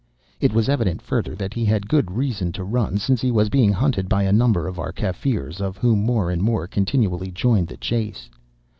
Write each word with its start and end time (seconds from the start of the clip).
It 0.39 0.51
was 0.51 0.67
evident, 0.67 0.99
further, 0.99 1.35
that 1.35 1.53
he 1.53 1.63
had 1.63 1.87
good 1.87 2.09
reason 2.09 2.51
to 2.53 2.63
run, 2.63 2.97
since 2.97 3.21
he 3.21 3.29
was 3.29 3.49
being 3.49 3.71
hunted 3.71 4.09
by 4.09 4.23
a 4.23 4.33
number 4.33 4.67
of 4.67 4.79
our 4.79 4.91
Kaffirs, 4.91 5.61
of 5.61 5.77
whom 5.77 6.01
more 6.01 6.31
and 6.31 6.41
more 6.41 6.65
continually 6.65 7.29
joined 7.29 7.67
the 7.67 7.77
chase. 7.77 8.27